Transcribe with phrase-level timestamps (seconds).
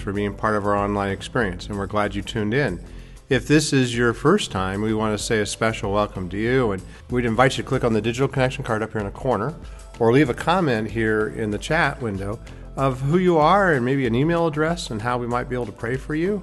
[0.00, 2.84] for being part of our online experience, and we're glad you tuned in.
[3.28, 6.72] If this is your first time, we want to say a special welcome to you,
[6.72, 9.12] and we'd invite you to click on the digital connection card up here in the
[9.12, 9.54] corner,
[10.00, 12.40] or leave a comment here in the chat window
[12.76, 15.66] of who you are and maybe an email address and how we might be able
[15.66, 16.42] to pray for you.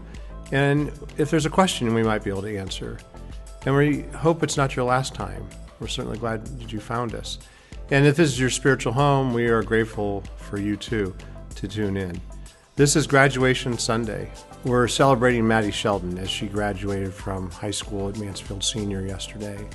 [0.52, 3.00] And if there's a question, we might be able to answer.
[3.66, 5.46] And we hope it's not your last time.
[5.80, 7.40] We're certainly glad that you found us.
[7.90, 11.16] And if this is your spiritual home, we are grateful for you too
[11.56, 12.22] to tune in.
[12.78, 14.30] This is Graduation Sunday.
[14.64, 19.68] We're celebrating Maddy Sheldon as she graduated from high school at Mansfield Senior yesterday.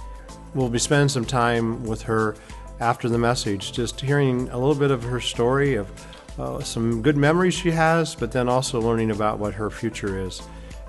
[0.55, 2.37] We'll be spending some time with her
[2.79, 5.91] after the message, just hearing a little bit of her story of
[6.38, 10.41] uh, some good memories she has, but then also learning about what her future is.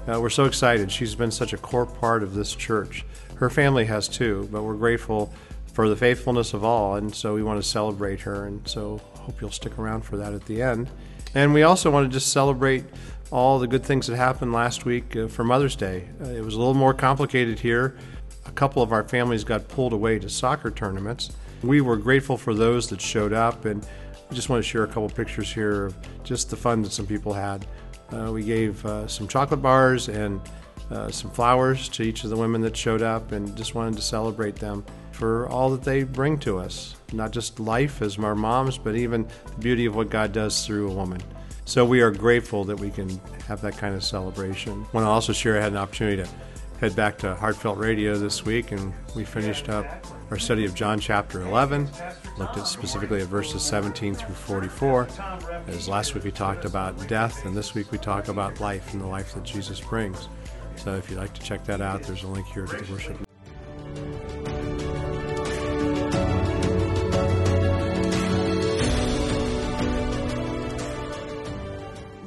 [0.08, 0.92] Uh, we're so excited.
[0.92, 3.08] She's been such a core part of this church.
[3.38, 5.34] Her family has too, but we're grateful
[5.74, 8.46] for the faithfulness of all, and so we want to celebrate her.
[8.46, 10.92] And so hope you'll stick around for that at the end.
[11.36, 12.86] And we also want to just celebrate
[13.32, 16.08] all the good things that happened last week uh, for Mother's Day.
[16.22, 17.98] Uh, it was a little more complicated here.
[18.46, 21.32] A couple of our families got pulled away to soccer tournaments.
[21.64, 23.84] We were grateful for those that showed up, and
[24.30, 27.08] I just want to share a couple pictures here of just the fun that some
[27.08, 27.66] people had.
[28.12, 30.40] Uh, we gave uh, some chocolate bars and
[30.92, 34.02] uh, some flowers to each of the women that showed up and just wanted to
[34.02, 36.96] celebrate them for all that they bring to us.
[37.14, 40.90] Not just life as our moms, but even the beauty of what God does through
[40.90, 41.22] a woman.
[41.66, 43.10] So we are grateful that we can
[43.48, 44.74] have that kind of celebration.
[44.74, 46.30] I want to also share I had an opportunity to
[46.80, 49.86] head back to Heartfelt Radio this week, and we finished up
[50.32, 51.88] our study of John chapter 11,
[52.38, 55.08] looked at specifically at verses 17 through 44.
[55.68, 59.02] As last week we talked about death, and this week we talk about life and
[59.02, 60.28] the life that Jesus brings.
[60.76, 63.33] So if you'd like to check that out, there's a link here to the worship.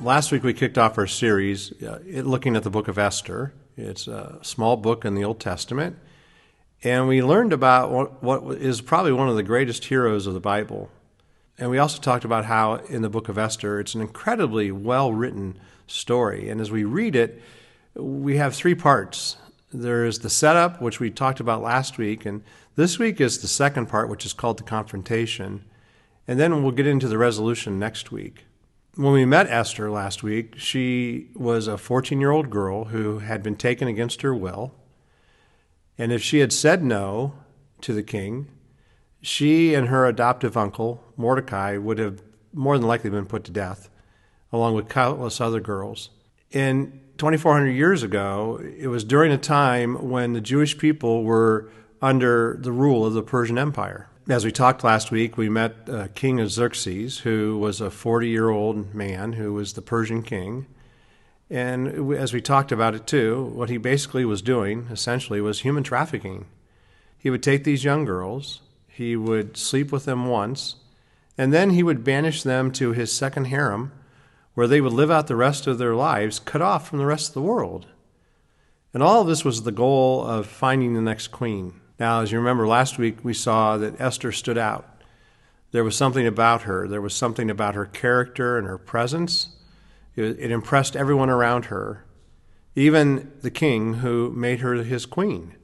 [0.07, 3.53] Last week we kicked off our series uh, looking at the book of Esther.
[3.77, 5.99] It's a small book in the Old Testament.
[6.85, 10.39] And we learned about what, what is probably one of the greatest heroes of the
[10.39, 10.93] Bible.
[11.59, 15.13] And we also talked about how in the book of Esther, it's an incredibly well
[15.13, 15.59] written
[15.89, 16.49] story.
[16.51, 17.43] And as we read it,
[17.97, 19.39] we have three parts.
[19.73, 22.45] There is the setup, which we talked about last week, and
[22.77, 25.65] this week is the second part, which is called the confrontation.
[26.29, 28.45] And then we'll get into the resolution next week.
[28.97, 33.43] When we met Esther last week, she was a 14 year old girl who had
[33.43, 34.73] been taken against her will.
[35.99, 37.35] And if she had said no
[37.83, 38.49] to the king,
[39.21, 42.23] she and her adoptive uncle, Mordecai, would have
[42.55, 43.91] more than likely been put to death,
[44.51, 46.09] along with countless other girls.
[46.55, 51.71] And 2,400 years ago, it was during a time when the Jewish people were
[52.01, 54.09] under the rule of the Persian Empire.
[54.29, 58.49] As we talked last week, we met uh, King Xerxes, who was a 40 year
[58.49, 60.67] old man who was the Persian king.
[61.49, 65.85] And as we talked about it too, what he basically was doing essentially was human
[65.85, 66.47] trafficking.
[67.17, 70.75] He would take these young girls, he would sleep with them once,
[71.39, 73.93] and then he would banish them to his second harem,
[74.55, 77.29] where they would live out the rest of their lives cut off from the rest
[77.29, 77.87] of the world.
[78.93, 81.81] And all of this was the goal of finding the next queen.
[81.99, 85.03] Now, as you remember last week, we saw that Esther stood out.
[85.73, 89.49] There was something about her, there was something about her character and her presence.
[90.15, 92.07] It, impressed everyone around her,
[92.75, 95.55] even the king who made her his queen.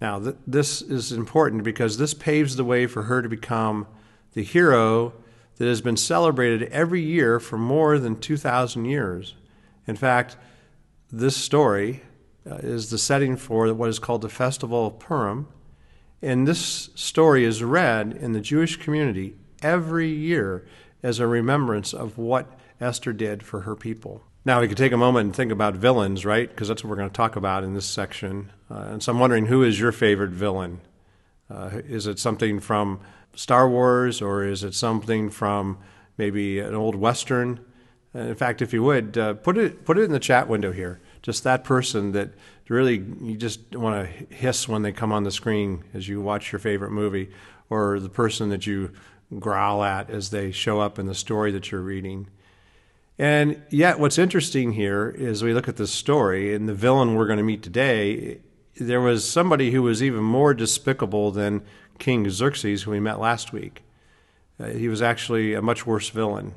[0.00, 3.86] Now, th- this is important because this paves the way for her to become
[4.34, 5.12] the hero
[5.58, 9.34] that has been celebrated every year for more than 2,000 years.
[9.86, 10.36] In fact,
[11.12, 12.02] this story
[12.56, 15.48] is the setting for what is called the Festival of Purim.
[16.20, 20.66] And this story is read in the Jewish community every year
[21.02, 24.22] as a remembrance of what Esther did for her people.
[24.44, 26.48] Now, we could take a moment and think about villains, right?
[26.48, 28.50] Because that's what we're going to talk about in this section.
[28.70, 30.80] Uh, and so I'm wondering who is your favorite villain?
[31.50, 33.00] Uh, is it something from
[33.34, 35.78] Star Wars or is it something from
[36.16, 37.60] maybe an old Western?
[38.14, 41.00] in fact, if you would, uh, put, it, put it in the chat window here
[41.22, 42.30] just that person that
[42.68, 46.52] really you just want to hiss when they come on the screen as you watch
[46.52, 47.30] your favorite movie,
[47.70, 48.92] or the person that you
[49.38, 52.28] growl at as they show up in the story that you're reading.
[53.18, 57.26] And yet, what's interesting here is we look at this story, and the villain we're
[57.26, 58.40] going to meet today,
[58.76, 61.62] there was somebody who was even more despicable than
[61.98, 63.82] King Xerxes, who we met last week.
[64.60, 66.54] Uh, he was actually a much worse villain.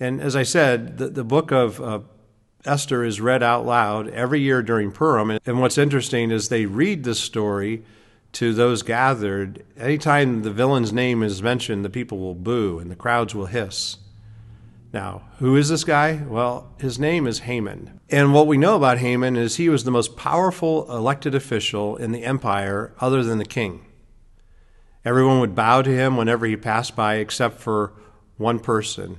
[0.00, 2.00] And as I said, the, the book of uh,
[2.64, 5.38] Esther is read out loud every year during Purim.
[5.44, 7.84] And what's interesting is they read this story
[8.32, 9.64] to those gathered.
[9.76, 13.98] Anytime the villain's name is mentioned, the people will boo and the crowds will hiss.
[14.92, 16.22] Now, who is this guy?
[16.26, 18.00] Well, his name is Haman.
[18.10, 22.12] And what we know about Haman is he was the most powerful elected official in
[22.12, 23.84] the empire other than the king.
[25.04, 27.92] Everyone would bow to him whenever he passed by, except for
[28.36, 29.18] one person.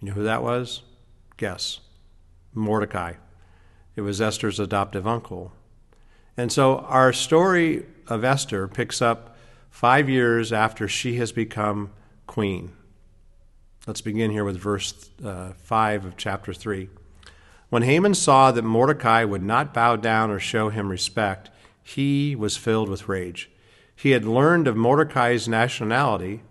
[0.00, 0.82] You know who that was?
[1.36, 1.80] Guess.
[2.58, 3.14] Mordecai.
[3.96, 5.52] It was Esther's adoptive uncle.
[6.36, 9.36] And so our story of Esther picks up
[9.70, 11.90] five years after she has become
[12.26, 12.72] queen.
[13.86, 16.88] Let's begin here with verse uh, 5 of chapter 3.
[17.70, 21.50] When Haman saw that Mordecai would not bow down or show him respect,
[21.82, 23.50] he was filled with rage.
[23.94, 26.42] He had learned of Mordecai's nationality,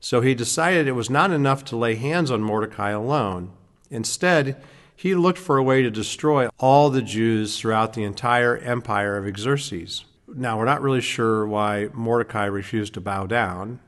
[0.00, 3.52] so he decided it was not enough to lay hands on Mordecai alone.
[3.90, 4.56] Instead,
[4.96, 9.38] he looked for a way to destroy all the Jews throughout the entire empire of
[9.38, 10.06] Xerxes.
[10.26, 13.78] Now, we're not really sure why Mordecai refused to bow down.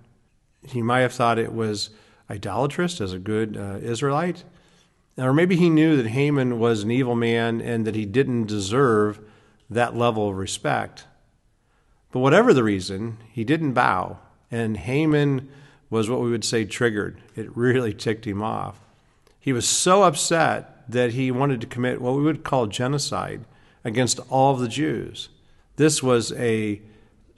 [0.63, 1.91] He might have thought it was
[2.31, 4.45] idolatrous as a good uh, Israelite.
[5.17, 9.19] Or maybe he knew that Haman was an evil man and that he didn't deserve
[9.71, 11.07] that level of respect.
[12.13, 14.19] But whatever the reason, he didn't bow.
[14.51, 15.49] And Haman
[15.91, 17.21] was what we would say triggered.
[17.35, 18.79] It really ticked him off.
[19.41, 23.45] He was so upset that he wanted to commit what we would call genocide
[23.85, 25.29] against all of the Jews.
[25.77, 26.81] This was a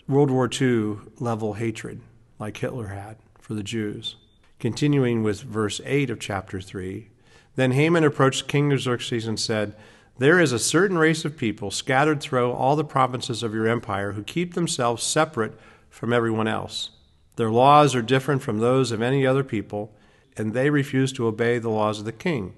[0.08, 2.00] World War II level hatred,
[2.38, 4.16] like Hitler had for the Jews.
[4.58, 7.08] Continuing with verse 8 of chapter 3
[7.56, 9.74] Then Haman approached King Xerxes and said,
[10.18, 14.12] There is a certain race of people scattered through all the provinces of your empire
[14.12, 15.58] who keep themselves separate
[15.88, 16.90] from everyone else.
[17.36, 19.94] Their laws are different from those of any other people,
[20.36, 22.54] and they refuse to obey the laws of the king.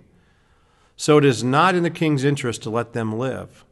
[0.96, 3.64] So it is not in the king's interest to let them live.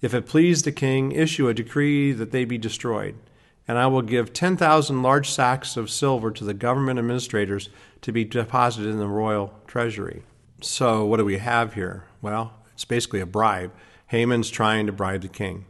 [0.00, 3.16] If it please the king, issue a decree that they be destroyed
[3.68, 7.68] and I will give 10,000 large sacks of silver to the government administrators
[8.00, 10.22] to be deposited in the royal treasury.
[10.62, 12.04] So, what do we have here?
[12.22, 13.70] Well, it's basically a bribe.
[14.06, 15.66] Haman's trying to bribe the king.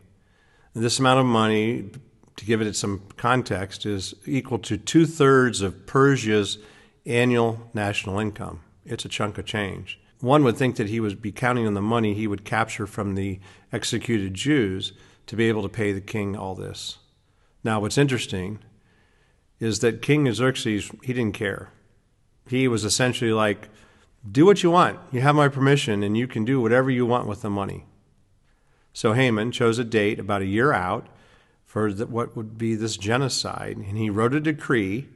[0.75, 1.91] This amount of money,
[2.37, 6.59] to give it some context, is equal to two thirds of Persia's
[7.05, 8.61] annual national income.
[8.87, 9.99] It's a chunk of change.
[10.21, 13.15] One would think that he would be counting on the money he would capture from
[13.15, 13.39] the
[13.73, 14.93] executed Jews
[15.27, 16.99] to be able to pay the king all this.
[17.63, 18.59] Now, what's interesting
[19.61, 21.71] is that King Xerxes, he didn't care.
[22.49, 23.69] He was essentially like,
[24.31, 24.99] do what you want.
[25.13, 27.85] You have my permission, and you can do whatever you want with the money.
[28.93, 31.07] So Haman chose a date about a year out
[31.65, 35.09] for what would be this genocide, and he wrote a decree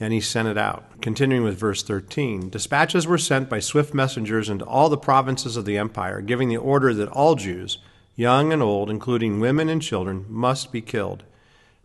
[0.00, 1.00] and he sent it out.
[1.00, 5.64] Continuing with verse 13 Dispatches were sent by swift messengers into all the provinces of
[5.64, 7.78] the empire, giving the order that all Jews,
[8.16, 11.24] young and old, including women and children, must be killed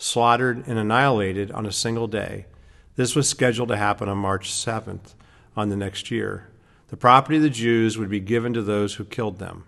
[0.04, 2.45] slaughtered, and annihilated on a single day.
[2.95, 5.13] This was scheduled to happen on March 7th
[5.56, 6.50] on the next year.
[6.89, 9.66] The property of the Jews would be given to those who killed them.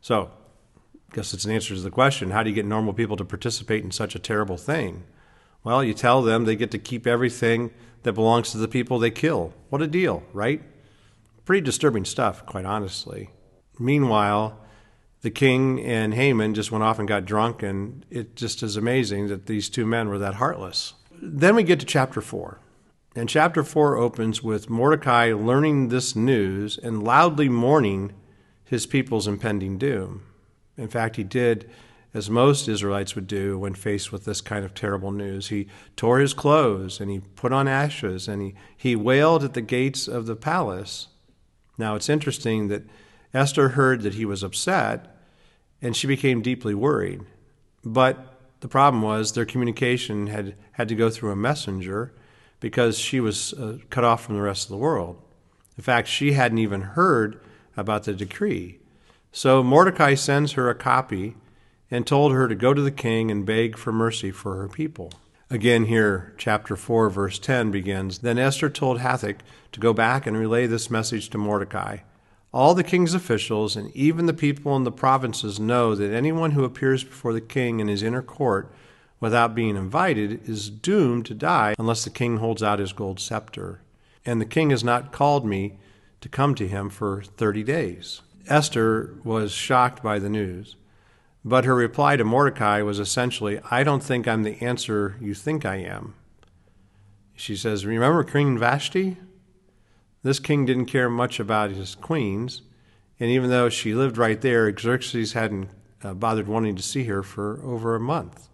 [0.00, 0.30] So,
[1.10, 3.24] I guess it's an answer to the question how do you get normal people to
[3.24, 5.04] participate in such a terrible thing?
[5.64, 7.70] Well, you tell them they get to keep everything
[8.02, 9.54] that belongs to the people they kill.
[9.70, 10.62] What a deal, right?
[11.46, 13.30] Pretty disturbing stuff, quite honestly.
[13.78, 14.58] Meanwhile,
[15.22, 19.28] the king and Haman just went off and got drunk, and it just is amazing
[19.28, 20.94] that these two men were that heartless.
[21.10, 22.60] Then we get to chapter 4.
[23.16, 28.12] And chapter 4 opens with Mordecai learning this news and loudly mourning
[28.64, 30.24] his people's impending doom.
[30.76, 31.70] In fact, he did
[32.14, 35.48] as most Israelites would do when faced with this kind of terrible news.
[35.48, 35.66] He
[35.96, 40.06] tore his clothes and he put on ashes and he, he wailed at the gates
[40.06, 41.08] of the palace.
[41.76, 42.84] Now, it's interesting that
[43.34, 45.18] Esther heard that he was upset
[45.82, 47.22] and she became deeply worried.
[47.84, 52.14] But the problem was their communication had had to go through a messenger
[52.60, 55.20] because she was uh, cut off from the rest of the world.
[55.76, 57.40] In fact, she hadn't even heard
[57.76, 58.78] about the decree.
[59.32, 61.34] So Mordecai sends her a copy
[61.90, 65.12] and told her to go to the king and beg for mercy for her people.
[65.50, 69.40] Again, here, chapter 4, verse 10 begins Then Esther told Hathach
[69.72, 71.98] to go back and relay this message to Mordecai.
[72.52, 76.64] All the king's officials and even the people in the provinces know that anyone who
[76.64, 78.72] appears before the king in his inner court
[79.20, 83.80] without being invited is doomed to die unless the king holds out his gold scepter.
[84.24, 85.78] And the king has not called me
[86.20, 88.22] to come to him for 30 days.
[88.48, 90.76] Esther was shocked by the news,
[91.44, 95.66] but her reply to Mordecai was essentially, I don't think I'm the answer you think
[95.66, 96.14] I am.
[97.34, 99.18] She says, Remember Queen Vashti?
[100.22, 102.62] This king didn't care much about his queens,
[103.20, 105.68] and even though she lived right there, Xerxes hadn't
[106.02, 108.48] uh, bothered wanting to see her for over a month.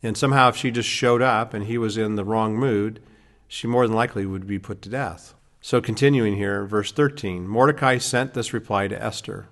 [0.00, 3.00] And somehow, if she just showed up and he was in the wrong mood,
[3.48, 5.34] she more than likely would be put to death.
[5.60, 9.48] So, continuing here, verse 13 Mordecai sent this reply to Esther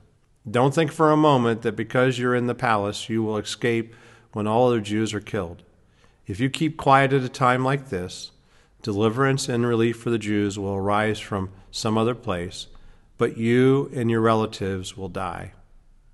[0.48, 3.94] Don't think for a moment that because you're in the palace, you will escape
[4.32, 5.62] when all other Jews are killed.
[6.26, 8.30] If you keep quiet at a time like this,
[8.82, 12.68] deliverance and relief for the Jews will arise from some other place,
[13.18, 15.52] but you and your relatives will die.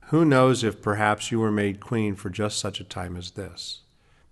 [0.07, 3.81] Who knows if perhaps you were made queen for just such a time as this?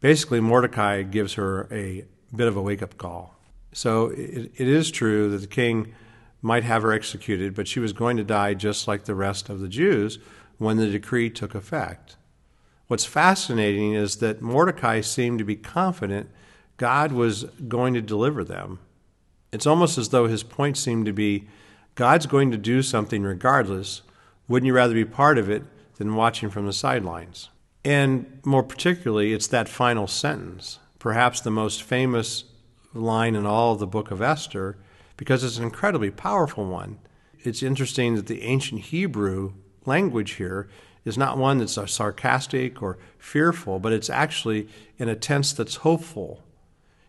[0.01, 2.05] Basically, Mordecai gives her a
[2.35, 3.39] bit of a wake up call.
[3.73, 5.95] So it, it is true that the king
[6.43, 9.61] might have her executed, but she was going to die just like the rest of
[9.61, 10.19] the Jews
[10.59, 12.17] when the decree took effect.
[12.87, 16.31] What's fascinating is that Mordecai seemed to be confident
[16.77, 18.79] God was going to deliver them.
[19.53, 21.47] It's almost as though his point seemed to be
[21.95, 24.03] God's going to do something regardless.
[24.49, 25.63] Wouldn't you rather be part of it
[25.97, 27.51] than watching from the sidelines?
[27.85, 32.45] And more particularly, it's that final sentence, perhaps the most famous
[32.95, 34.77] line in all of the book of Esther
[35.21, 36.99] because it's an incredibly powerful one.
[37.41, 39.53] It's interesting that the ancient Hebrew
[39.85, 40.67] language here
[41.05, 46.43] is not one that's sarcastic or fearful, but it's actually in a tense that's hopeful.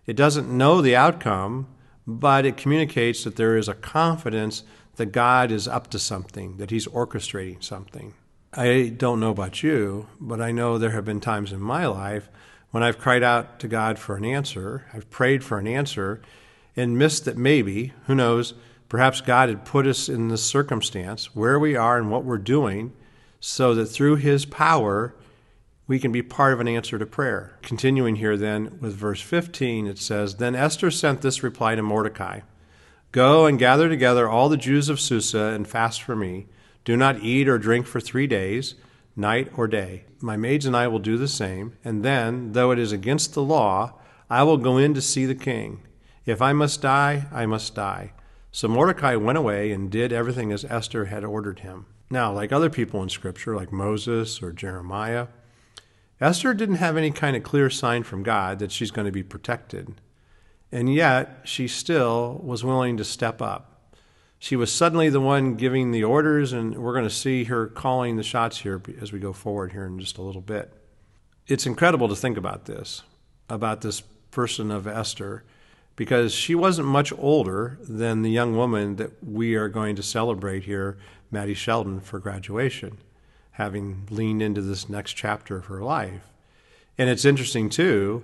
[0.05, 1.67] It doesn't know the outcome,
[2.05, 4.63] but it communicates that there is a confidence
[4.97, 8.13] that God is up to something, that He's orchestrating something.
[8.53, 12.27] I don't know about you, but I know there have been times in my life
[12.71, 16.21] when I've cried out to God for an answer, I've prayed for an answer,
[16.75, 18.53] and missed that maybe, who knows,
[18.89, 22.93] perhaps God had put us in this circumstance where we are and what we're doing
[23.39, 25.15] so that through His power,
[25.87, 27.57] we can be part of an answer to prayer.
[27.61, 32.41] Continuing here then with verse 15, it says Then Esther sent this reply to Mordecai
[33.11, 36.47] Go and gather together all the Jews of Susa and fast for me.
[36.85, 38.75] Do not eat or drink for three days
[39.15, 40.05] night or day.
[40.21, 43.43] My maids and I will do the same, and then, though it is against the
[43.43, 43.99] law,
[44.29, 45.81] I will go in to see the king.
[46.25, 48.13] If I must die, I must die.
[48.51, 51.85] So Mordecai went away and did everything as Esther had ordered him.
[52.09, 55.27] Now, like other people in Scripture, like Moses or Jeremiah,
[56.19, 59.23] Esther didn't have any kind of clear sign from God that she's going to be
[59.23, 59.95] protected.
[60.71, 63.71] And yet, she still was willing to step up
[64.43, 68.15] she was suddenly the one giving the orders, and we're going to see her calling
[68.15, 70.73] the shots here as we go forward here in just a little bit.
[71.45, 73.03] It's incredible to think about this,
[73.51, 74.01] about this
[74.31, 75.43] person of Esther,
[76.01, 80.63] because she wasn't much older than the young woman that we are going to celebrate
[80.63, 80.97] here,
[81.29, 82.97] Maddy Sheldon, for graduation,
[83.51, 86.23] having leaned into this next chapter of her life.
[86.97, 88.23] And it's interesting, too,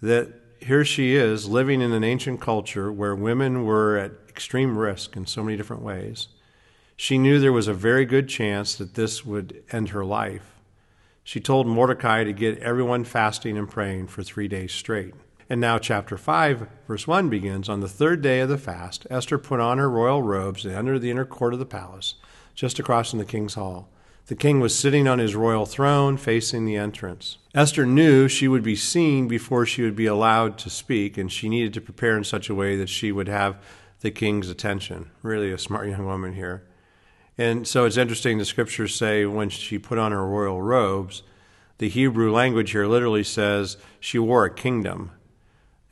[0.00, 5.16] that here she is living in an ancient culture where women were at extreme risk
[5.16, 6.28] in so many different ways.
[6.94, 10.54] She knew there was a very good chance that this would end her life.
[11.24, 15.14] She told Mordecai to get everyone fasting and praying for three days straight.
[15.48, 19.38] And now, chapter 5, verse 1 begins On the third day of the fast, Esther
[19.38, 22.14] put on her royal robes and entered the inner court of the palace,
[22.54, 23.88] just across from the king's hall.
[24.26, 27.38] The king was sitting on his royal throne facing the entrance.
[27.54, 31.48] Esther knew she would be seen before she would be allowed to speak, and she
[31.48, 33.62] needed to prepare in such a way that she would have
[34.00, 35.12] the king's attention.
[35.22, 36.64] Really a smart young woman here.
[37.38, 41.22] And so it's interesting the scriptures say when she put on her royal robes,
[41.78, 45.12] the Hebrew language here literally says she wore a kingdom.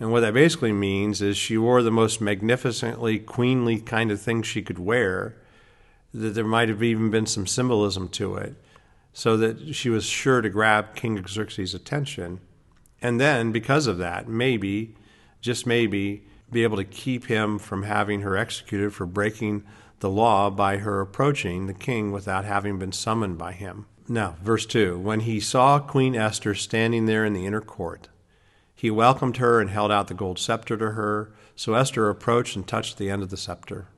[0.01, 4.43] And what that basically means is she wore the most magnificently queenly kind of thing
[4.43, 5.37] she could wear
[6.13, 8.55] that there might have even been some symbolism to it,
[9.13, 12.41] so that she was sure to grab King Xerxes' attention.
[13.03, 14.95] And then, because of that, maybe,
[15.41, 19.65] just maybe, be able to keep him from having her executed for breaking
[20.01, 23.87] the law by her approaching the king without having been summoned by him.
[24.09, 28.09] Now, verse 2 When he saw Queen Esther standing there in the inner court,
[28.75, 31.33] he welcomed her and held out the gold scepter to her.
[31.57, 33.89] So Esther approached and touched the end of the scepter.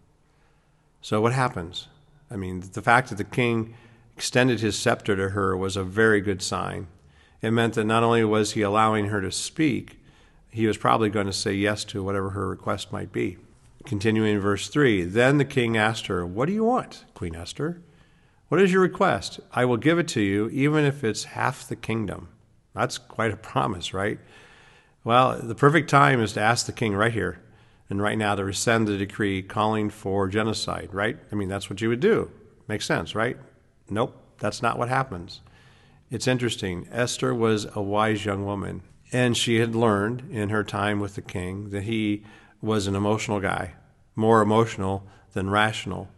[1.00, 1.88] So, what happens?
[2.30, 3.75] I mean, the fact that the king
[4.16, 6.88] extended his scepter to her was a very good sign.
[7.42, 10.00] It meant that not only was he allowing her to speak,
[10.50, 13.37] he was probably going to say yes to whatever her request might be.
[13.85, 17.80] Continuing in verse 3 Then the king asked her, What do you want, Queen Esther?
[18.49, 19.38] What is your request?
[19.52, 22.28] I will give it to you, even if it's half the kingdom.
[22.75, 24.18] That's quite a promise, right?
[25.07, 27.39] Well, the perfect time is to ask the king right here
[27.89, 31.17] and right now to rescind the decree calling for genocide, right?
[31.31, 32.33] I mean, that's what you would do.
[32.67, 33.37] Makes sense, right?
[33.89, 35.43] Nope, that's not what happens.
[36.11, 36.89] It's interesting.
[36.91, 38.83] Esther was a wise young woman,
[39.13, 42.25] and she had learned in her time with the king that he
[42.61, 43.75] was an emotional guy,
[44.17, 46.09] more emotional than rational.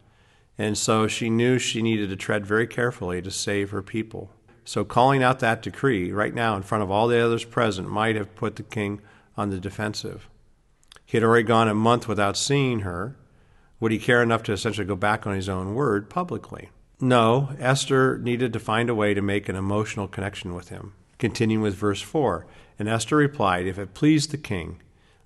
[0.56, 4.30] And so she knew she needed to tread very carefully to save her people.
[4.68, 8.16] So calling out that decree right now in front of all the others present might
[8.16, 9.00] have put the king
[9.34, 10.28] on the defensive.
[11.06, 13.16] He had already gone a month without seeing her,
[13.80, 16.68] Would he care enough to essentially go back on his own word publicly?
[17.00, 20.92] No, Esther needed to find a way to make an emotional connection with him.
[21.16, 22.46] Continuing with verse 4
[22.78, 24.82] And Esther replied, If it please the king,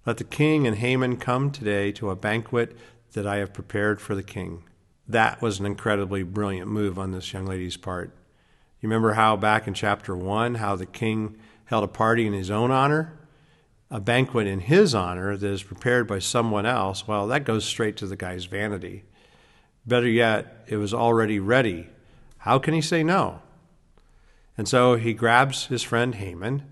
[0.06, 2.76] let the king and Haman come today to a banquet
[3.14, 4.62] that I have prepared for the king.
[5.08, 8.14] That was an incredibly brilliant move on this young lady's part.
[8.82, 11.36] You remember how back in chapter 1, how the king
[11.66, 13.16] held a party in his own honor?
[13.92, 17.96] A banquet in his honor that is prepared by someone else, well, that goes straight
[17.98, 19.04] to the guy's vanity.
[19.86, 21.90] Better yet, it was already ready.
[22.38, 23.40] How can he say no?
[24.58, 26.64] And so he grabs his friend Haman,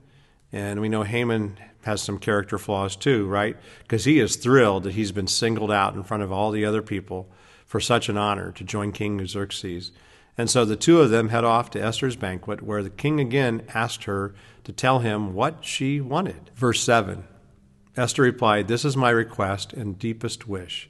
[0.51, 3.57] and we know Haman has some character flaws too, right?
[3.83, 6.83] Because he is thrilled that he's been singled out in front of all the other
[6.83, 7.29] people
[7.67, 9.93] for such an honor to join King Xerxes.
[10.39, 13.63] And so the two of them head off to Esther's banquet, where the king again
[13.75, 14.35] asked her
[14.65, 16.51] to tell him what she wanted.
[16.55, 17.25] Verse 7
[17.97, 20.89] Esther replied, This is my request and deepest wish.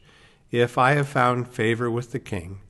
[0.50, 2.60] If I have found favor with the king,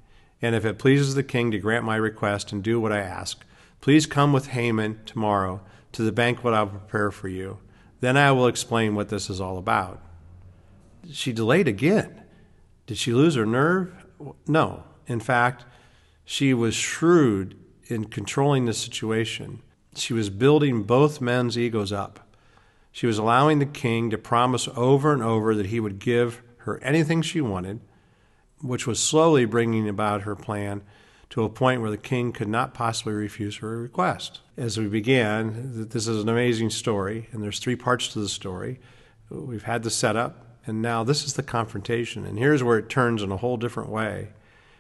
[0.41, 3.45] and if it pleases the king to grant my request and do what I ask,
[3.81, 5.61] please come with Haman tomorrow
[5.93, 7.59] to the banquet I will prepare for you.
[8.01, 10.03] Then I will explain what this is all about.
[11.11, 12.23] She delayed again.
[12.87, 13.93] Did she lose her nerve?
[14.47, 14.85] No.
[15.07, 15.65] In fact,
[16.31, 17.57] she was shrewd
[17.89, 19.61] in controlling the situation.
[19.97, 22.21] She was building both men's egos up.
[22.93, 26.81] She was allowing the king to promise over and over that he would give her
[26.85, 27.81] anything she wanted,
[28.63, 30.83] which was slowly bringing about her plan
[31.31, 34.39] to a point where the king could not possibly refuse her request.
[34.57, 38.79] As we began, this is an amazing story, and there's three parts to the story.
[39.31, 42.25] We've had the setup, and now this is the confrontation.
[42.25, 44.29] And here's where it turns in a whole different way.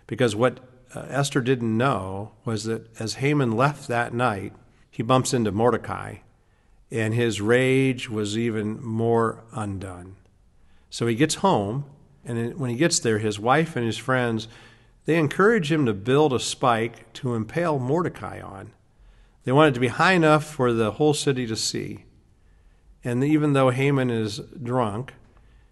[0.07, 0.61] Because what
[0.94, 4.52] uh, Esther didn't know was that as Haman left that night,
[4.90, 6.16] he bumps into Mordecai,
[6.90, 10.16] and his rage was even more undone.
[10.90, 11.85] So he gets home,
[12.25, 14.48] and when he gets there, his wife and his friends
[15.07, 18.72] they encourage him to build a spike to impale Mordecai on.
[19.44, 22.05] They want it to be high enough for the whole city to see.
[23.03, 25.14] And even though Haman is drunk,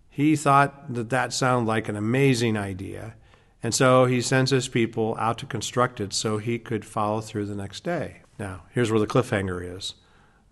[0.08, 3.14] he thought that that sounded like an amazing idea.
[3.62, 7.46] And so he sends his people out to construct it so he could follow through
[7.46, 8.22] the next day.
[8.38, 9.94] Now, here's where the cliffhanger is.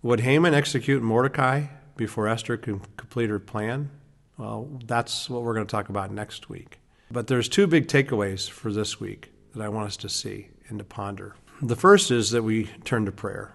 [0.01, 3.89] Would Haman execute Mordecai before Esther could complete her plan?
[4.37, 6.79] Well, that's what we're going to talk about next week.
[7.09, 10.77] But there's two big takeaways for this week that I want us to see and
[10.79, 11.35] to ponder.
[11.61, 13.53] The first is that we turn to prayer.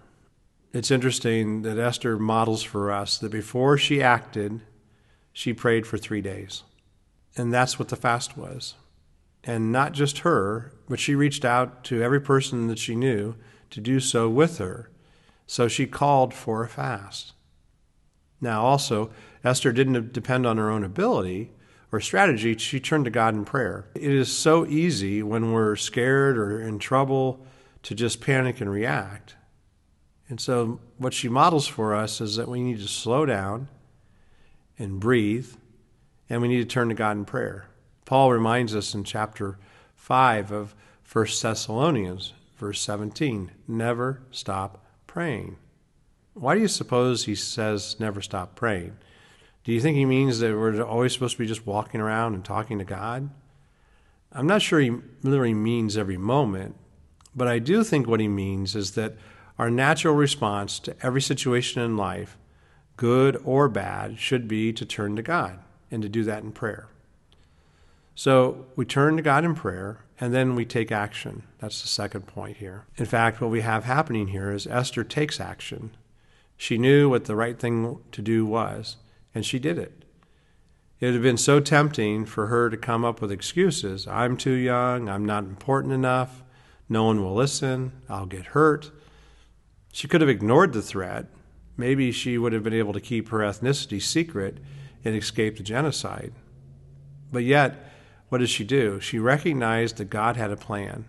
[0.73, 4.63] It's interesting that Esther models for us that before she acted,
[5.33, 6.65] she prayed for three days.
[7.37, 8.75] And that's what the fast was.
[9.45, 13.35] And not just her, but she reached out to every person that she knew
[13.71, 14.91] to do so with her.
[15.47, 17.33] So she called for a fast.
[18.41, 19.11] Now, also,
[19.45, 21.53] Esther didn't depend on her own ability,
[21.93, 23.87] or strategy, she turned to God in prayer.
[23.95, 27.47] It is so easy when we're scared or in trouble
[27.83, 29.37] to just panic and react.
[30.29, 33.69] And so, what she models for us is that we need to slow down
[34.79, 35.53] and breathe,
[36.31, 37.67] and we need to turn to God in prayer.
[38.13, 39.59] Paul reminds us in chapter
[39.95, 40.75] 5 of
[41.11, 45.57] 1 Thessalonians, verse 17 never stop praying.
[46.35, 48.99] Why do you suppose he says never stop praying?
[49.65, 52.45] Do you think he means that we're always supposed to be just walking around and
[52.45, 53.31] talking to God?
[54.31, 56.77] I'm not sure he literally means every moment,
[57.35, 59.15] but I do think what he means is that
[59.59, 62.37] our natural response to every situation in life,
[62.99, 66.89] good or bad, should be to turn to God and to do that in prayer.
[68.15, 71.45] So we turn to God in prayer and then we take action.
[71.59, 72.87] That's the second point here.
[72.97, 75.97] In fact, what we have happening here is Esther takes action.
[76.57, 78.97] She knew what the right thing to do was
[79.35, 80.05] and she did it.
[81.01, 84.07] It would have been so tempting for her to come up with excuses.
[84.07, 85.09] I'm too young.
[85.09, 86.45] I'm not important enough.
[86.89, 87.93] No one will listen.
[88.09, 88.93] I'll get hurt.
[89.93, 91.27] She could have ignored the threat.
[91.77, 94.59] Maybe she would have been able to keep her ethnicity secret
[95.05, 96.33] and escape the genocide.
[97.33, 97.92] But yet,
[98.33, 98.99] what did she do?
[98.99, 101.05] She recognized that God had a plan,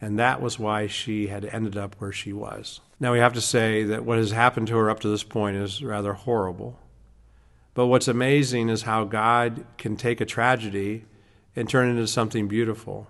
[0.00, 2.80] and that was why she had ended up where she was.
[2.98, 5.56] Now, we have to say that what has happened to her up to this point
[5.58, 6.80] is rather horrible.
[7.74, 11.04] But what's amazing is how God can take a tragedy
[11.54, 13.06] and turn it into something beautiful.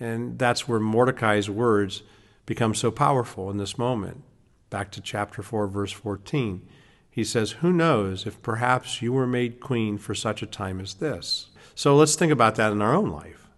[0.00, 2.02] And that's where Mordecai's words
[2.46, 4.22] become so powerful in this moment.
[4.70, 6.66] Back to chapter 4, verse 14.
[7.10, 10.94] He says, Who knows if perhaps you were made queen for such a time as
[10.94, 11.50] this?
[11.74, 13.48] So let's think about that in our own life.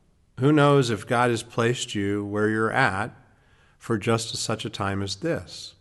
[0.40, 3.14] Who knows if God has placed you where you're at
[3.78, 5.74] for just such a time as this?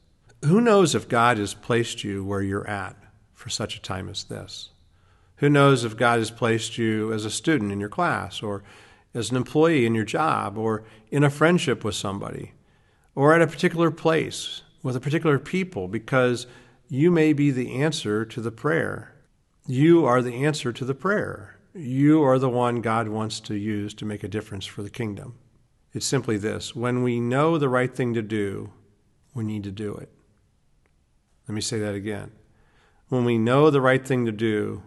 [0.45, 2.95] Who knows if God has placed you where you're at
[3.33, 4.69] for such a time as this?
[5.37, 8.63] Who knows if God has placed you as a student in your class or
[9.13, 12.53] as an employee in your job or in a friendship with somebody
[13.15, 16.45] or at a particular place with a particular people because
[16.89, 19.13] you may be the answer to the prayer.
[19.65, 21.57] You are the answer to the prayer.
[21.75, 25.39] You are the one God wants to use to make a difference for the kingdom.
[25.91, 28.71] It's simply this when we know the right thing to do,
[29.33, 30.09] we need to do it.
[31.47, 32.31] Let me say that again.
[33.09, 34.83] When we know the right thing to do,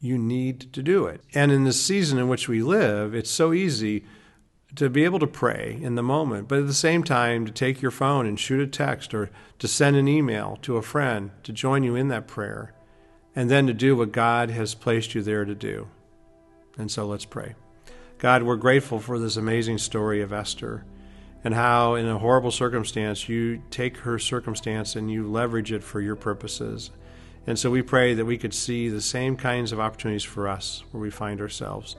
[0.00, 1.20] you need to do it.
[1.34, 4.04] And in the season in which we live, it's so easy
[4.74, 7.80] to be able to pray in the moment, but at the same time to take
[7.80, 11.52] your phone and shoot a text or to send an email to a friend to
[11.52, 12.74] join you in that prayer,
[13.36, 15.88] and then to do what God has placed you there to do.
[16.78, 17.54] And so let's pray.
[18.18, 20.84] God, we're grateful for this amazing story of Esther
[21.44, 26.00] and how, in a horrible circumstance, you take her circumstance and you leverage it for
[26.00, 26.90] your purposes.
[27.46, 30.82] And so we pray that we could see the same kinds of opportunities for us
[30.90, 31.96] where we find ourselves,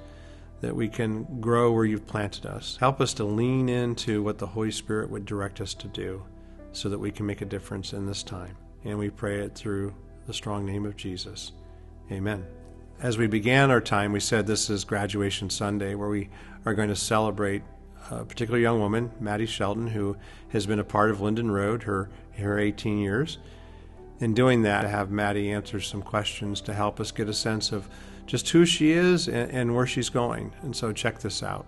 [0.61, 2.77] that we can grow where you've planted us.
[2.79, 6.25] Help us to lean into what the Holy Spirit would direct us to do
[6.71, 8.57] so that we can make a difference in this time.
[8.83, 9.93] And we pray it through
[10.25, 11.51] the strong name of Jesus.
[12.11, 12.45] Amen.
[13.01, 16.29] As we began our time, we said this is graduation Sunday where we
[16.65, 17.62] are going to celebrate
[18.10, 20.15] a particular young woman, Maddy Sheldon, who
[20.49, 23.38] has been a part of Linden Road her, her 18 years
[24.19, 27.71] in doing that, I have Maddy answer some questions to help us get a sense
[27.71, 27.89] of
[28.25, 30.53] just who she is and, and where she's going.
[30.62, 31.65] And so, check this out.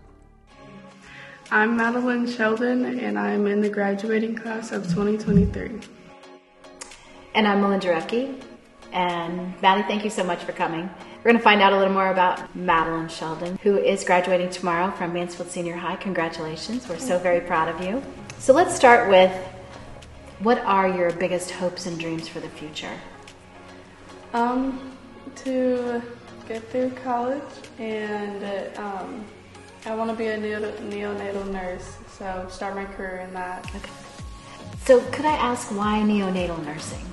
[1.51, 5.79] I'm Madeline Sheldon, and I'm in the graduating class of 2023.
[7.35, 8.41] And I'm Melinda Rucky.
[8.91, 10.89] And Maddy, thank you so much for coming.
[11.27, 14.91] We're going to find out a little more about Madeline Sheldon, who is graduating tomorrow
[14.91, 15.97] from Mansfield Senior High.
[15.97, 16.87] Congratulations.
[16.87, 18.01] We're so very proud of you.
[18.39, 19.29] So let's start with
[20.39, 22.93] what are your biggest hopes and dreams for the future?
[24.31, 24.95] Um,
[25.43, 26.01] to
[26.47, 27.43] get through college,
[27.77, 29.25] and um,
[29.85, 33.69] I want to be a neonatal nurse, so start my career in that.
[33.75, 33.91] Okay.
[34.85, 37.05] So, could I ask why neonatal nursing?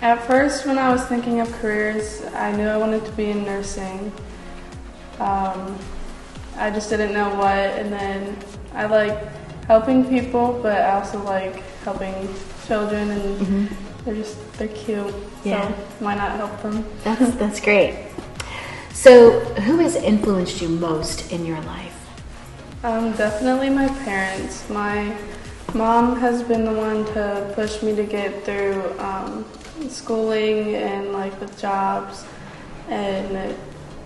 [0.00, 3.44] At first, when I was thinking of careers, I knew I wanted to be in
[3.44, 4.12] nursing.
[5.18, 5.76] Um,
[6.56, 8.36] I just didn't know what, and then
[8.74, 9.18] I like
[9.66, 12.14] helping people, but I also like helping
[12.68, 14.04] children, and mm-hmm.
[14.04, 15.12] they're just they're cute.
[15.44, 15.66] Yeah.
[15.66, 16.84] So why not help them?
[17.02, 18.08] That's that's great.
[18.92, 21.94] So, who has influenced you most in your life?
[22.84, 24.68] Um, definitely my parents.
[24.70, 25.16] My
[25.74, 29.44] mom has been the one to push me to get through um,
[29.88, 32.24] schooling and like with jobs,
[32.88, 33.54] and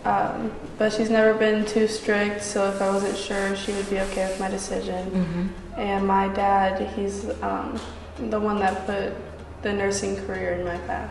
[0.04, 2.42] um, but she's never been too strict.
[2.42, 5.10] So if I wasn't sure, she would be okay with my decision.
[5.10, 5.80] Mm-hmm.
[5.80, 7.80] And my dad, he's um,
[8.18, 9.14] the one that put
[9.62, 11.10] the nursing career in my path.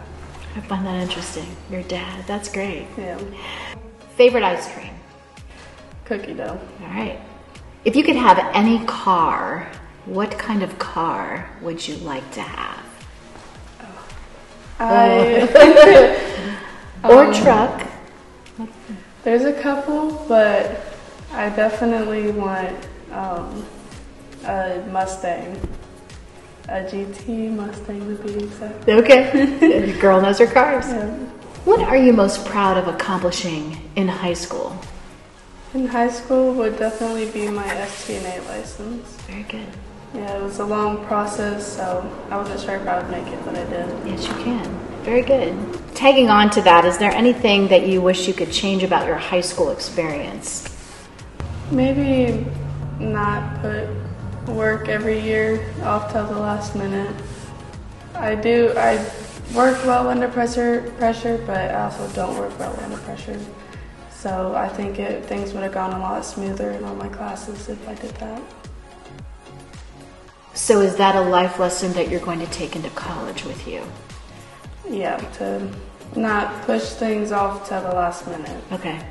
[0.56, 1.48] I find that interesting.
[1.70, 2.86] Your dad, that's great.
[2.98, 3.20] Yeah.
[4.18, 4.94] Favorite ice cream?
[6.04, 6.60] Cookie dough.
[6.82, 7.20] All right.
[7.86, 9.72] If you could have any car,
[10.06, 12.86] what kind of car would you like to have?
[13.82, 14.08] Oh.
[14.80, 15.48] I.
[17.04, 17.88] or um, truck.
[19.24, 20.82] There's a couple, but
[21.32, 22.76] I definitely want
[23.12, 23.66] um,
[24.46, 25.60] a Mustang.
[26.68, 28.88] A GT Mustang to be exact.
[28.88, 29.98] Okay.
[30.02, 30.88] girl knows her cars.
[30.88, 31.10] Yeah.
[31.66, 34.76] What are you most proud of accomplishing in high school?
[35.74, 39.08] In high school would definitely be my STNA license.
[39.28, 39.68] Very good.
[40.14, 43.46] Yeah, it was a long process, so I wasn't sure if I would make it,
[43.46, 44.08] but I did.
[44.08, 44.80] Yes, you can.
[45.04, 45.56] Very good.
[45.96, 49.16] Tagging on to that, is there anything that you wish you could change about your
[49.16, 50.68] high school experience?
[51.72, 52.46] Maybe
[53.00, 53.88] not put
[54.48, 57.16] work every year off till the last minute.
[58.16, 58.74] I do.
[58.78, 58.98] I
[59.56, 63.40] work well under pressure, pressure, but I also don't work well under pressure.
[64.12, 67.70] So I think it, things would have gone a lot smoother in all my classes
[67.70, 68.42] if I did that.
[70.54, 73.84] So is that a life lesson that you're going to take into college with you?
[74.90, 75.72] Yeah, to
[76.16, 78.64] not push things off till the last minute.
[78.72, 79.02] Okay.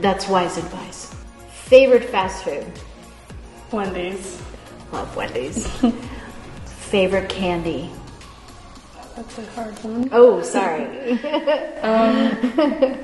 [0.00, 1.14] That's wise advice.
[1.48, 2.66] Favorite fast food?
[3.72, 4.40] Wendy's.
[4.92, 5.66] Love Wendy's.
[6.66, 7.90] Favorite candy?
[9.16, 10.08] That's a hard one.
[10.12, 10.84] Oh, sorry.
[11.80, 12.98] um,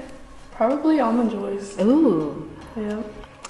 [0.53, 1.79] probably almond joys.
[1.81, 2.51] Ooh.
[2.77, 3.03] Yeah.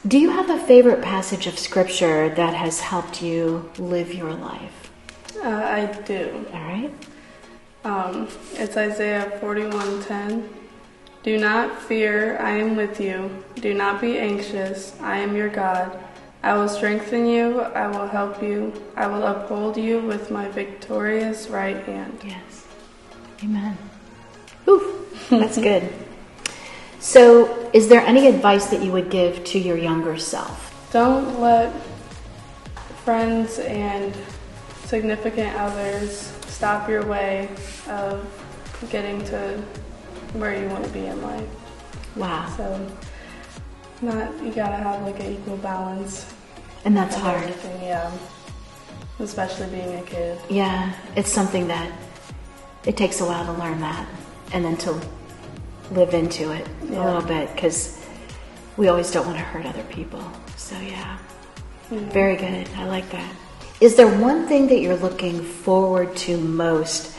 [0.09, 4.91] Do you have a favorite passage of scripture that has helped you live your life?
[5.37, 6.47] Uh, I do.
[6.55, 6.91] All right.
[7.85, 10.49] Um, it's Isaiah 41:10.
[11.23, 13.31] Do not fear, I am with you.
[13.57, 15.93] Do not be anxious, I am your God.
[16.43, 21.49] I will strengthen you, I will help you, I will uphold you with my victorious
[21.49, 22.19] right hand.
[22.25, 22.67] Yes.
[23.45, 23.77] Amen.
[24.67, 25.93] Ooh, that's good.
[27.01, 30.89] So, is there any advice that you would give to your younger self?
[30.93, 31.73] Don't let
[33.05, 34.15] friends and
[34.85, 37.49] significant others stop your way
[37.89, 38.29] of
[38.91, 39.57] getting to
[40.35, 41.49] where you want to be in life.
[42.17, 42.53] Wow.
[42.55, 42.97] So,
[44.03, 46.31] not you gotta have like an equal balance.
[46.85, 47.43] And that's hard.
[47.43, 48.13] everything, yeah.
[49.21, 50.39] Especially being a kid.
[50.51, 51.91] Yeah, it's something that
[52.85, 54.07] it takes a while to learn that
[54.53, 55.01] and then to
[55.91, 58.05] live into it a little bit because
[58.77, 60.23] we always don't want to hurt other people.
[60.57, 61.19] So, yeah.
[61.91, 62.11] Mm-hmm.
[62.11, 62.69] Very good.
[62.77, 63.35] I like that.
[63.81, 67.17] Is there one thing that you're looking forward to most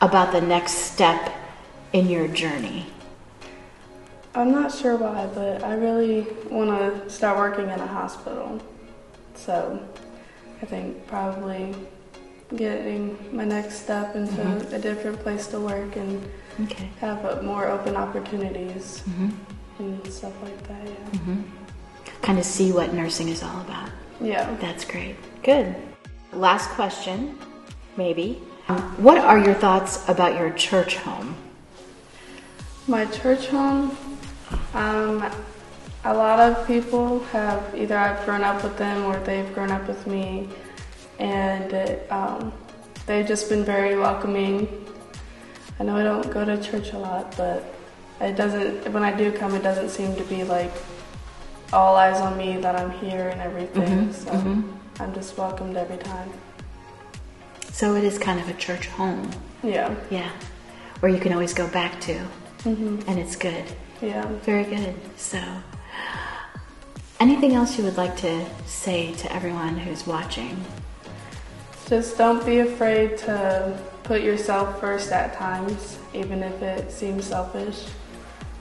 [0.00, 1.32] about the next step
[1.92, 2.86] in your journey?
[4.34, 8.60] I'm not sure why, but I really want to start working in a hospital.
[9.34, 9.82] So
[10.62, 11.74] I think probably
[12.56, 14.74] getting my next step into mm-hmm.
[14.74, 16.22] a different place to work and
[16.64, 16.90] Okay.
[17.00, 19.02] have uh, more open opportunities
[19.78, 20.88] and stuff like that.
[21.12, 21.36] Yeah.
[22.22, 23.90] Kind of see what nursing is all about.
[24.20, 24.54] Yeah.
[24.60, 25.16] That's great.
[25.42, 25.74] Good.
[26.32, 27.38] Last question,
[27.96, 28.42] maybe.
[28.68, 31.34] Um, What are your thoughts about your church home?
[32.86, 33.96] My church home,
[34.74, 35.24] um,
[36.04, 39.86] a lot of people have either I've grown up with them or they've grown up
[39.88, 40.48] with me,
[41.18, 42.52] and it, um,
[43.06, 44.68] they've just been very welcoming.
[45.80, 47.64] I know I don't go to church a lot, but
[48.20, 48.92] it doesn't.
[48.92, 50.70] When I do come, it doesn't seem to be like
[51.72, 54.08] all eyes on me that I'm here and everything.
[54.08, 55.02] Mm-hmm, so mm-hmm.
[55.02, 56.30] I'm just welcomed every time.
[57.72, 59.30] So it is kind of a church home.
[59.62, 60.30] Yeah, Yeah.
[61.00, 62.14] Where you can always go back to.
[62.64, 63.08] Mm-hmm.
[63.08, 63.64] And it's good.
[64.02, 64.26] yeah.
[64.42, 64.94] Very good.
[65.16, 65.42] So,
[67.18, 70.62] anything else you would like to say to everyone who's watching?
[71.90, 77.84] Just don't be afraid to put yourself first at times, even if it seems selfish,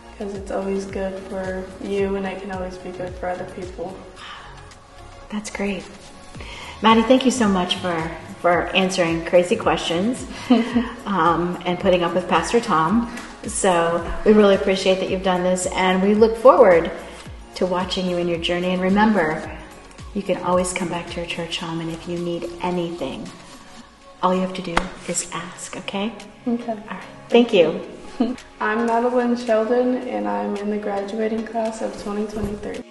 [0.09, 3.95] because it's always good for you and it can always be good for other people.
[5.29, 5.85] That's great.
[6.81, 8.11] Maddy, thank you so much for,
[8.41, 10.25] for answering crazy questions
[11.05, 13.15] um, and putting up with Pastor Tom.
[13.43, 16.89] So we really appreciate that you've done this and we look forward
[17.53, 18.69] to watching you in your journey.
[18.69, 19.58] And remember,
[20.13, 23.27] you can always come back to your church home, and if you need anything,
[24.21, 24.75] all you have to do
[25.07, 26.13] is ask, okay?
[26.47, 26.71] Okay.
[26.71, 27.03] All right.
[27.29, 27.79] Thank you.
[28.59, 32.83] I'm Madeline Sheldon, and I'm in the graduating class of 2023.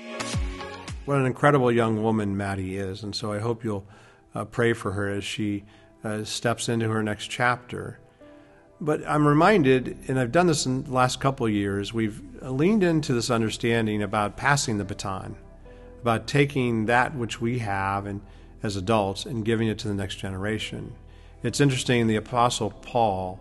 [1.04, 3.86] What an incredible young woman Maddy is, and so I hope you'll
[4.34, 5.64] uh, pray for her as she
[6.04, 7.98] uh, steps into her next chapter.
[8.80, 12.84] But I'm reminded, and I've done this in the last couple of years, we've leaned
[12.84, 15.36] into this understanding about passing the baton,
[16.00, 18.20] about taking that which we have and
[18.62, 20.94] as adults and giving it to the next generation.
[21.42, 23.38] It's interesting, the Apostle Paul,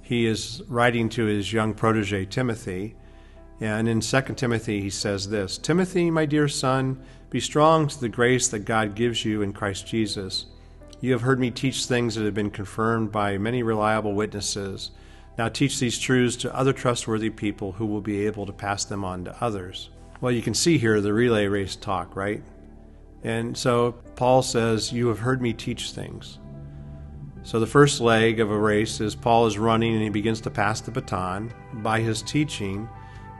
[0.00, 2.94] he is writing to his young protege Timothy,
[3.60, 8.08] and in 2 Timothy, he says this Timothy, my dear son, be strong to the
[8.08, 10.46] grace that God gives you in Christ Jesus.
[11.00, 14.90] You have heard me teach things that have been confirmed by many reliable witnesses.
[15.38, 19.04] Now teach these truths to other trustworthy people who will be able to pass them
[19.04, 19.90] on to others.
[20.20, 22.42] Well, you can see here the relay race talk, right?
[23.22, 26.38] And so Paul says, You have heard me teach things.
[27.42, 30.50] So the first leg of a race is Paul is running and he begins to
[30.50, 32.86] pass the baton by his teaching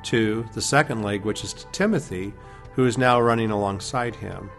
[0.04, 2.32] to the second leg, which is to Timothy,
[2.72, 4.50] who is now running alongside him.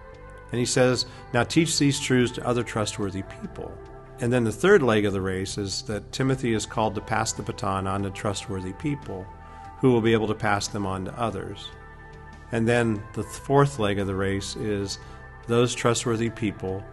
[0.51, 3.75] And he says, Now teach these truths to other trustworthy people.
[4.19, 7.33] And then the third leg of the race is that Timothy is called to pass
[7.33, 9.25] the baton on to trustworthy people
[9.79, 11.69] who will be able to pass them on to others.
[12.51, 14.99] And then the fourth leg of the race is
[15.47, 16.83] those trustworthy people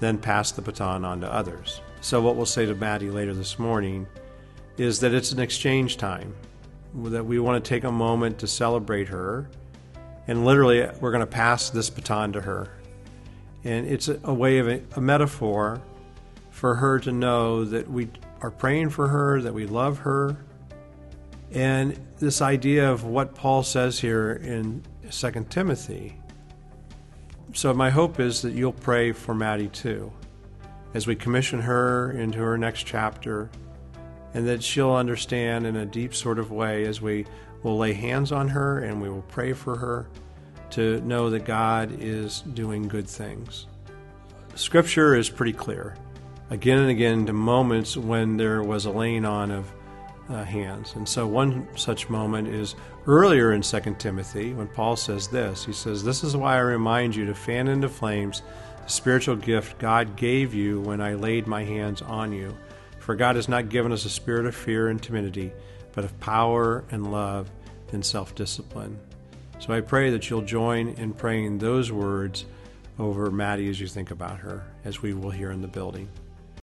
[0.00, 1.80] then pass the baton on to others.
[2.00, 4.06] So, what we'll say to Maddy later this morning
[4.76, 6.34] is that it's an exchange time,
[7.04, 9.48] that we want to take a moment to celebrate her,
[10.26, 12.68] and literally, we're going to pass this baton to her.
[13.64, 15.80] And it's a, way of a, a metaphor
[16.50, 18.08] for her to know that we
[18.40, 20.36] are praying for her, that we love her,
[21.52, 26.16] and this idea of what Paul says here in 2 Timothy.
[27.52, 30.10] So, my hope is that you'll pray for Maddy too,
[30.94, 33.50] as we commission her into her next chapter,
[34.32, 37.26] and that she'll understand in a deep sort of way as we
[37.62, 40.08] will lay hands on her and we will pray for her
[40.70, 43.66] to know that God is doing good things.
[44.54, 45.94] Scripture is pretty clear.
[46.48, 49.70] Again and again, to moments when there was a laying on of
[50.32, 50.94] uh, hands.
[50.96, 52.74] And so, one such moment is
[53.06, 57.14] earlier in 2 Timothy when Paul says this He says, This is why I remind
[57.14, 58.42] you to fan into flames
[58.84, 62.56] the spiritual gift God gave you when I laid my hands on you.
[62.98, 65.52] For God has not given us a spirit of fear and timidity,
[65.92, 67.50] but of power and love
[67.92, 68.98] and self discipline.
[69.58, 72.46] So I pray that you'll join in praying those words
[72.98, 76.08] over Maddy as you think about her, as we will here in the building.